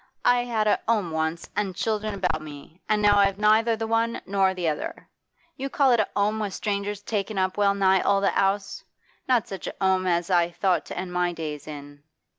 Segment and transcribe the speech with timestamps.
[0.25, 4.19] I had a 'ome once an' children about me, an' now I've neither the one
[4.25, 5.07] nor the other.
[5.57, 8.83] You call it a 'ome with strangers takin' up well nigh all the 'ouse?
[9.27, 12.01] Not such a ome as I thought to end my days in.